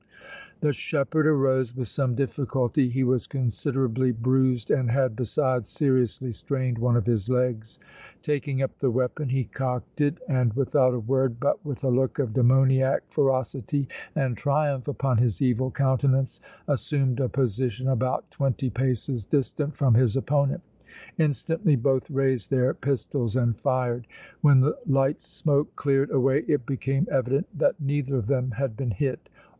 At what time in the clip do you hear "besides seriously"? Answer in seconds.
5.15-6.31